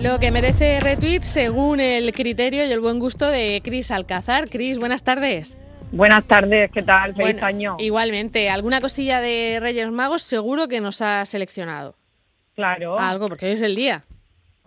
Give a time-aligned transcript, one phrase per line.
[0.00, 4.48] Lo que merece retweet según el criterio y el buen gusto de Cris Alcázar.
[4.48, 5.56] Cris, buenas tardes.
[5.92, 7.14] Buenas tardes, ¿qué tal?
[7.14, 7.76] Feliz año.
[7.78, 11.94] Igualmente, alguna cosilla de Reyes Magos seguro que nos ha seleccionado.
[12.54, 12.98] Claro.
[12.98, 14.02] Algo, porque hoy es el día.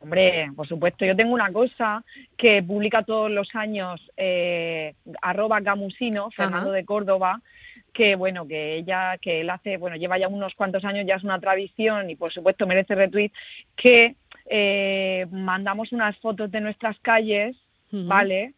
[0.05, 2.03] Hombre, por supuesto, yo tengo una cosa
[2.37, 7.41] que publica todos los años eh, arroba gamusino, Fernando de Córdoba,
[7.91, 11.23] que bueno, que ella, que él hace, bueno, lleva ya unos cuantos años, ya es
[11.23, 13.31] una tradición y por supuesto merece retweet,
[13.75, 14.15] que
[14.45, 17.55] eh, mandamos unas fotos de nuestras calles,
[17.91, 18.53] ¿vale?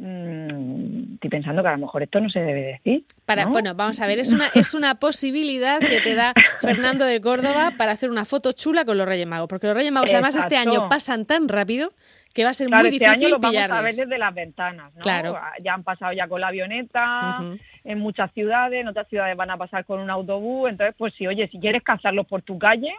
[0.00, 3.04] Mm, estoy pensando que a lo mejor esto no se debe decir.
[3.24, 7.20] Para, Bueno, vamos a ver, es una, es una posibilidad que te da Fernando de
[7.20, 10.36] Córdoba para hacer una foto chula con los Reyes Magos, porque los Reyes Magos además
[10.36, 11.90] este año pasan tan rápido
[12.32, 14.94] que va a ser muy este difícil año lo vamos a ver desde las ventanas,
[14.94, 15.02] ¿no?
[15.02, 15.36] Claro.
[15.64, 17.40] Ya han pasado ya con la avioneta
[17.82, 21.26] en muchas ciudades, en otras ciudades van a pasar con un autobús, entonces pues si
[21.26, 22.94] oye, si quieres cazarlos por tu calle,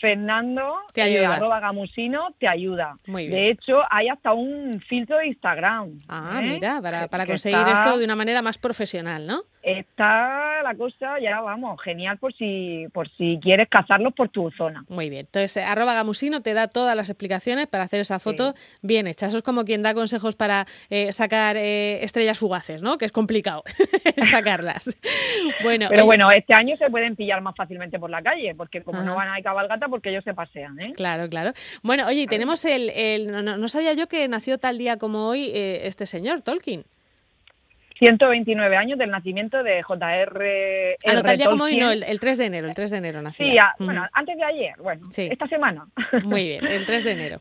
[0.00, 1.36] Fernando, te eh, ayuda.
[1.36, 2.94] arroba gamusino, te ayuda.
[3.06, 5.98] De hecho, hay hasta un filtro de Instagram.
[6.08, 6.54] Ah, ¿eh?
[6.54, 9.42] mira, para, para conseguir esto de una manera más profesional, ¿no?
[9.66, 14.84] está la cosa ya, vamos, genial por si, por si quieres cazarlos por tu zona.
[14.88, 15.26] Muy bien.
[15.26, 19.26] Entonces, arroba gamusino te da todas las explicaciones para hacer esa foto bien hecha.
[19.26, 22.96] Eso es como quien da consejos para eh, sacar eh, estrellas fugaces, ¿no?
[22.96, 23.64] Que es complicado
[24.30, 24.96] sacarlas.
[25.64, 29.02] bueno, Pero bueno, este año se pueden pillar más fácilmente por la calle, porque como
[29.02, 30.92] no van a cabalgata, porque ellos se pasean, ¿eh?
[30.96, 31.52] Claro, claro.
[31.84, 32.90] Bueno, oye, tenemos el...
[32.90, 36.84] el no, sabía yo que nació tal día como hoy eh, este señor, Tolkien.
[38.00, 40.96] 129 años del nacimiento de J.R.
[41.06, 43.22] Ah, no, tal día como hoy no, el, 3 de enero, el 3 de enero
[43.22, 43.46] nació.
[43.46, 45.86] Sí, bueno, antes de ayer, bueno, esta semana.
[46.24, 47.40] Muy bien, el 3 de enero.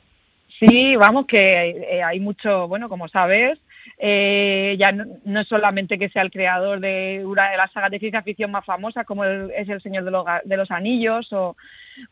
[0.59, 3.59] Sí, vamos, que eh, hay mucho, bueno, como sabes,
[3.97, 7.99] eh, ya no, es solamente que sea el creador de una de las sagas de
[7.99, 11.55] ciencia ficción más famosas, como es El Señor de los, de los Anillos o,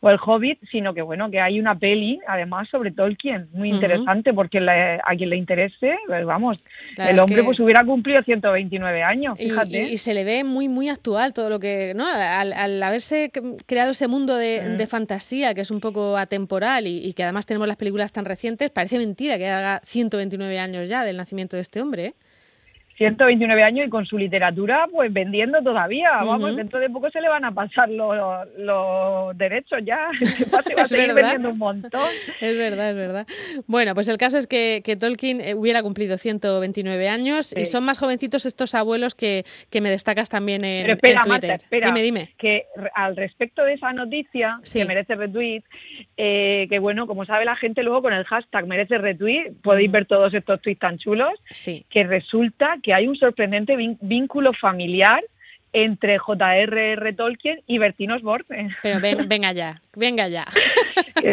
[0.00, 4.32] o El Hobbit, sino que bueno, que hay una peli, además, sobre Tolkien, muy interesante,
[4.32, 6.62] porque a quien le interese, pues vamos,
[6.96, 9.82] el hombre pues hubiera cumplido 129 años, fíjate.
[9.82, 12.06] Y, se le ve muy, muy actual todo lo que, ¿no?
[12.06, 13.30] Al, haberse
[13.66, 17.46] creado ese mundo de, de, fantasía, que es un poco atemporal y, y, que además
[17.46, 21.62] tenemos las películas tan recientes, parece mentira que haga 129 años ya del nacimiento de
[21.62, 22.14] este hombre, ¿eh?
[22.96, 26.10] 129 años y con su literatura pues vendiendo todavía.
[26.24, 28.16] Vamos, dentro de poco se le van a pasar los,
[28.56, 30.08] los derechos ya.
[30.52, 32.08] va a seguir vendiendo un montón.
[32.40, 33.26] Es verdad, es verdad.
[33.66, 37.84] Bueno, pues el caso es que, que Tolkien eh, hubiera cumplido 129 años y son
[37.84, 41.50] más jovencitos estos abuelos que, que me destacas también en, Pero espera, Twitter.
[41.50, 42.28] Marta, espera, dime, dime.
[42.38, 45.62] Que al respecto de esa noticia, que merece retweet,
[46.16, 50.06] eh, que bueno, como sabe la gente luego con el hashtag merece retweet, podéis ver
[50.06, 51.32] todos estos tweets tan chulos,
[51.90, 55.24] que resulta que hay un sorprendente vínculo familiar
[55.72, 57.12] entre J.R.R.
[57.14, 58.76] Tolkien y Bertín Osborne.
[58.82, 60.46] Pero venga ya, venga ya.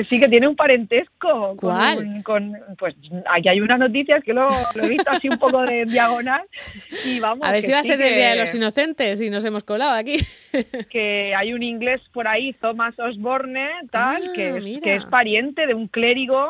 [0.10, 1.56] sí que tiene un parentesco.
[1.58, 2.24] ¿Cuál?
[2.24, 2.96] Con, pues
[3.30, 4.50] aquí hay unas noticias que lo,
[4.82, 6.42] he visto así un poco de diagonal
[7.06, 7.48] y vamos.
[7.48, 9.94] A ver si va a ser el Día de los Inocentes y nos hemos colado
[9.94, 10.18] aquí.
[10.90, 15.74] Que hay un inglés por ahí, Thomas Osborne, tal, ah, que, que es pariente de
[15.74, 16.50] un clérigo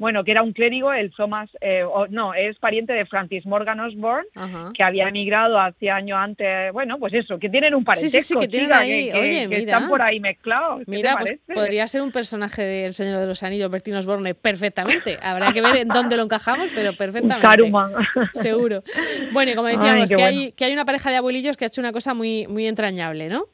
[0.00, 4.26] bueno, que era un clérigo, el Thomas, eh, no, es pariente de Francis Morgan Osborne,
[4.72, 8.40] que había emigrado hace años antes, bueno, pues eso, que tienen un parentesco, sí, sí,
[8.40, 10.84] que, tienen ahí, oye, que están por ahí mezclados.
[10.86, 15.18] Mira, pues podría ser un personaje del Señor de los Anillos, Bertín Osborne, perfectamente.
[15.22, 17.46] Habrá que ver en dónde lo encajamos, pero perfectamente.
[17.46, 17.92] Saruman.
[18.32, 18.82] Seguro.
[19.32, 21.82] Bueno, y como decíamos, que, hay, que hay una pareja de abuelillos que ha hecho
[21.82, 23.44] una cosa muy, muy entrañable, ¿no?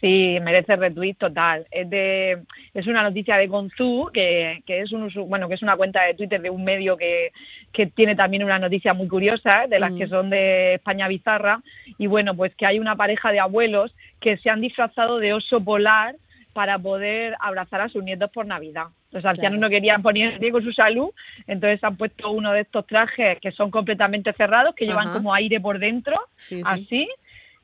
[0.00, 1.66] Sí, merece retweet total.
[1.70, 5.76] Es de es una noticia de Gonzú, que, que es un bueno, que es una
[5.76, 7.32] cuenta de Twitter de un medio que,
[7.72, 10.10] que tiene también una noticia muy curiosa, de las que mm.
[10.10, 11.60] son de España bizarra,
[11.98, 15.60] y bueno, pues que hay una pareja de abuelos que se han disfrazado de oso
[15.62, 16.14] polar
[16.54, 18.86] para poder abrazar a sus nietos por Navidad.
[19.12, 21.10] Los ancianos no querían poner en riesgo su salud,
[21.46, 25.60] entonces han puesto uno de estos trajes que son completamente cerrados, que llevan como aire
[25.60, 26.18] por dentro,
[26.64, 27.08] así,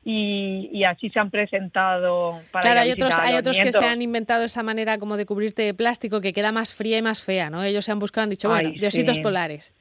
[0.03, 4.45] y, así se han presentado para Claro, hay otros, hay otros que se han inventado
[4.45, 7.63] esa manera como de cubrirte de plástico que queda más fría y más fea, ¿no?
[7.63, 9.75] Ellos se han buscado, han dicho, bueno, diositos polares.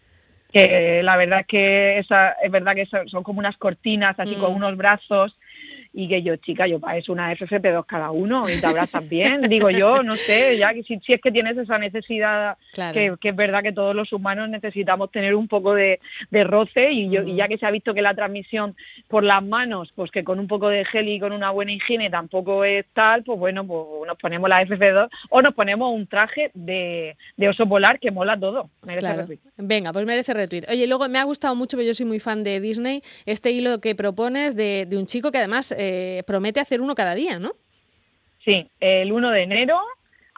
[0.52, 4.56] Que la verdad que esa, es verdad que son, como unas cortinas así con mm.
[4.56, 5.36] unos brazos
[5.98, 9.70] y que yo, chica, yo eso una FFP2 cada uno y te abrazas bien, digo
[9.70, 13.62] yo, no sé, ya que si, si es que tienes esa necesidad, que, es verdad
[13.62, 15.98] que todos los humanos necesitamos tener un poco de,
[16.30, 18.76] roce y, yo, y ya que se ha visto que la transmisión
[19.08, 22.10] por las manos, pues que con un poco de gel y con una buena higiene
[22.10, 26.50] tampoco es tal, pues bueno, pues nos ponemos la FFP2 o nos ponemos un traje
[26.52, 27.16] de,
[27.48, 28.68] oso polar que mola todo.
[28.84, 30.64] Merece Venga, pues merece retweet.
[30.68, 33.80] Oye, luego me ha gustado mucho, porque yo soy muy fan de Disney, este hilo
[33.80, 35.85] que propones de, de un chico que además eh,
[36.26, 37.52] promete hacer uno cada día, ¿no?
[38.44, 39.80] Sí, el 1 de enero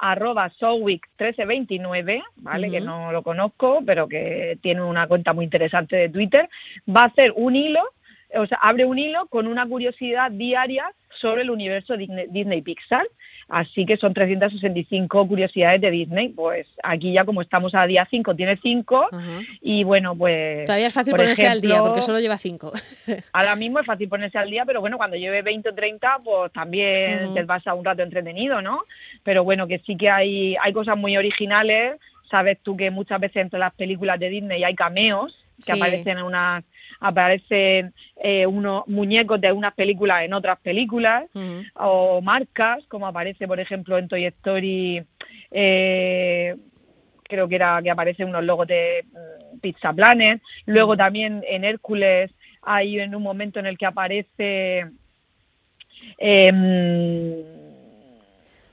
[0.01, 2.71] arroba Sowick1329, ¿vale?
[2.71, 6.49] Que no lo conozco, pero que tiene una cuenta muy interesante de Twitter,
[6.89, 7.83] va a hacer un hilo,
[8.35, 10.91] o sea, abre un hilo con una curiosidad diaria
[11.21, 13.07] sobre el universo Disney Pixar.
[13.49, 16.29] Así que son 365 curiosidades de Disney.
[16.29, 19.09] Pues aquí ya como estamos a día 5, tiene 5
[19.63, 20.67] y bueno, pues...
[20.67, 22.73] Todavía es fácil ponerse al día porque solo lleva 5.
[23.33, 26.53] ahora mismo es fácil ponerse al día, pero bueno, cuando lleve 20 o 30, pues
[26.53, 28.83] también te vas a un rato entretenido, ¿no?
[29.23, 31.99] Pero bueno, que sí que hay, hay cosas muy originales.
[32.31, 36.25] Sabes tú que muchas veces entre las películas de Disney hay cameos que aparecen en
[36.25, 36.65] unas
[37.01, 41.25] aparecen eh, unos muñecos de unas películas en otras películas
[41.75, 45.03] o marcas, como aparece, por ejemplo, en Toy Story,
[45.51, 46.57] eh,
[47.23, 50.41] creo que era que aparecen unos logos de mm, Pizza Planet.
[50.67, 52.31] Luego también en Hércules
[52.63, 54.87] hay en un momento en el que aparece...
[56.19, 57.58] Eh,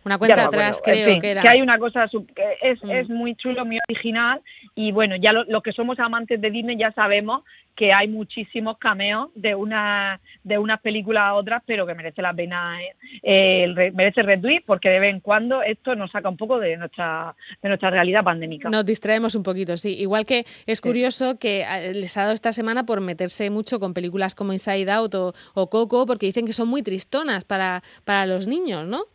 [0.06, 1.42] una cuenta atrás, creo que era.
[1.42, 2.92] Que hay una cosa, que es, mm.
[2.92, 4.40] es muy chulo, muy original.
[4.76, 7.44] Y bueno, ya los que somos amantes de Disney ya sabemos
[7.76, 12.34] que hay muchísimos cameos de una de unas películas a otras, pero que merece la
[12.34, 12.78] pena,
[13.22, 17.36] eh, merece retweet, porque de vez en cuando esto nos saca un poco de nuestra
[17.62, 18.70] de nuestra realidad pandémica.
[18.70, 19.96] Nos distraemos un poquito, sí.
[20.00, 23.94] Igual que es curioso que eh, les ha dado esta semana por meterse mucho con
[23.94, 28.26] películas como Inside Out o, o Coco, porque dicen que son muy tristonas para, para
[28.26, 29.06] los niños, ¿no?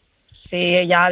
[0.51, 1.09] Sí, ya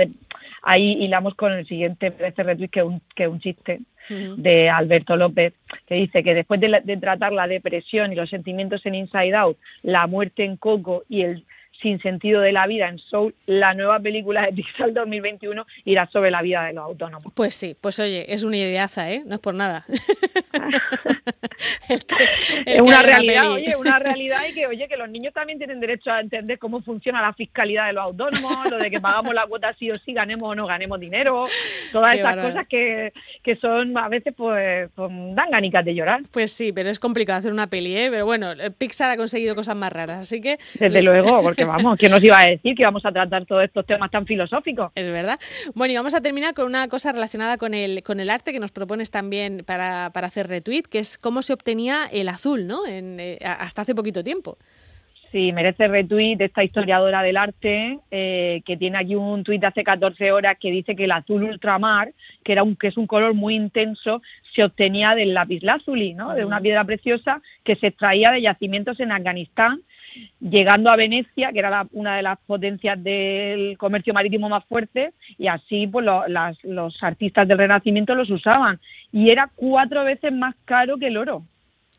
[0.62, 5.52] ahí hilamos con el siguiente retweet que un, que un chiste de Alberto López,
[5.86, 9.58] que dice que después de, de, tratar la depresión y los sentimientos en Inside Out,
[9.82, 11.44] la muerte en Coco y el
[11.80, 16.30] sin sentido de la vida en Soul, la nueva película de Pixar 2021 irá sobre
[16.30, 17.32] la vida de los autónomos.
[17.34, 19.22] Pues sí, pues oye, es una ideaza, ¿eh?
[19.24, 19.84] No es por nada.
[22.66, 26.10] es una realidad, oye, una realidad y que, oye, que los niños también tienen derecho
[26.10, 29.74] a entender cómo funciona la fiscalidad de los autónomos, lo de que pagamos la cuota
[29.78, 31.46] sí o sí, ganemos o no ganemos dinero,
[31.92, 33.12] todas esas cosas que,
[33.42, 36.20] que son a veces pues, pues, dan ganicas de llorar.
[36.30, 38.08] Pues sí, pero es complicado hacer una peli, ¿eh?
[38.10, 40.58] Pero bueno, Pixar ha conseguido cosas más raras, así que...
[40.78, 43.86] Desde luego, porque vamos, ¿quién nos iba a decir que íbamos a tratar todos estos
[43.86, 44.92] temas tan filosóficos?
[44.94, 45.38] Es verdad.
[45.74, 48.60] Bueno, y vamos a terminar con una cosa relacionada con el, con el arte que
[48.60, 52.86] nos propones también para, para hacer retweet, que es cómo se obtenía el azul, ¿no?
[52.86, 54.58] En, eh, hasta hace poquito tiempo.
[55.32, 60.32] Sí, merece retweet esta historiadora del arte eh, que tiene aquí un tuit hace 14
[60.32, 62.12] horas que dice que el azul ultramar,
[62.44, 64.22] que era un que es un color muy intenso,
[64.54, 66.34] se obtenía del lápiz lazuli, ¿no?
[66.34, 69.80] De una piedra preciosa que se extraía de yacimientos en Afganistán
[70.40, 75.48] llegando a Venecia, que era una de las potencias del comercio marítimo más fuerte, y
[75.48, 76.06] así pues
[76.62, 78.80] los artistas del Renacimiento los usaban.
[79.12, 81.44] Y era cuatro veces más caro que el oro.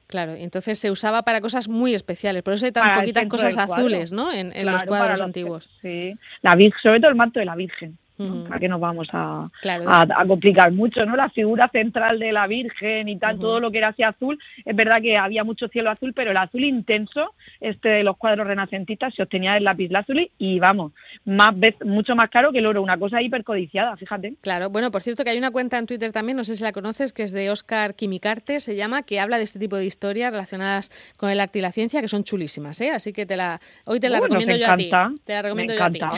[0.08, 4.12] Claro, entonces se usaba para cosas muy especiales, por eso hay tan poquitas cosas azules,
[4.12, 4.32] ¿no?
[4.34, 5.70] En, los cuadros antiguos.
[5.82, 7.98] Sí, la sobre todo el manto de la Virgen.
[8.48, 11.06] ¿Para qué nos vamos a, a, complicar mucho?
[11.06, 14.38] no La figura central de la Virgen y tal, todo lo que era así azul,
[14.66, 18.46] es verdad que había mucho cielo azul, pero el azul intenso, este de los cuadros
[18.46, 20.92] renacentistas, se obtenía del lápiz lazuli y vamos,
[21.24, 21.56] más
[21.86, 24.34] mucho más caro que el oro, una cosa hipercodiciada, fíjate.
[24.42, 26.74] Claro, bueno, por cierto que hay una cuenta en Twitter también, no sé si la
[26.74, 30.32] conoces, que es de Oscar Quimicarte, se llama, que habla de este tipo de historias
[30.32, 32.92] relacionadas con el arte y la ciencia, que son chulísimas, ¿eh?
[32.92, 34.92] Así que te la, hoy te la uh, recomiendo yo a ti.
[35.24, 36.00] Te la recomiendo yo a ti.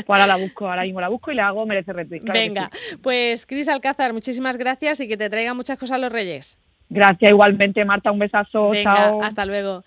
[0.00, 2.22] Pues ahora la busco, ahora mismo la busco y hago merece retweet.
[2.24, 2.70] Venga,
[3.02, 6.58] pues Cris Alcázar, muchísimas gracias y que te traiga muchas cosas a los Reyes.
[6.88, 8.70] Gracias igualmente, Marta, un besazo.
[8.70, 9.82] Venga, hasta luego.